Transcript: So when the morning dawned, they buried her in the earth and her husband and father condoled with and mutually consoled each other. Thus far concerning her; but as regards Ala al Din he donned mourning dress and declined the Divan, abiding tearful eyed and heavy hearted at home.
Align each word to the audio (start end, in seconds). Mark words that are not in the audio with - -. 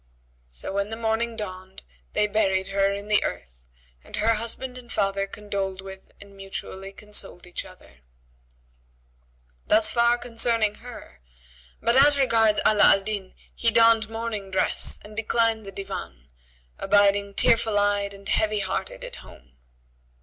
So 0.49 0.73
when 0.73 0.89
the 0.89 0.95
morning 0.95 1.35
dawned, 1.35 1.83
they 2.13 2.25
buried 2.25 2.69
her 2.69 2.91
in 2.91 3.07
the 3.07 3.23
earth 3.23 3.67
and 4.03 4.15
her 4.15 4.33
husband 4.33 4.75
and 4.75 4.91
father 4.91 5.27
condoled 5.27 5.79
with 5.79 6.11
and 6.19 6.35
mutually 6.35 6.91
consoled 6.91 7.45
each 7.45 7.65
other. 7.65 7.99
Thus 9.67 9.91
far 9.91 10.17
concerning 10.17 10.73
her; 10.81 11.21
but 11.83 11.95
as 11.95 12.17
regards 12.17 12.59
Ala 12.65 12.85
al 12.85 13.01
Din 13.01 13.35
he 13.53 13.69
donned 13.69 14.09
mourning 14.09 14.49
dress 14.49 14.99
and 15.03 15.15
declined 15.15 15.67
the 15.67 15.71
Divan, 15.71 16.29
abiding 16.79 17.35
tearful 17.35 17.77
eyed 17.77 18.11
and 18.11 18.27
heavy 18.27 18.61
hearted 18.61 19.03
at 19.03 19.17
home. 19.17 19.51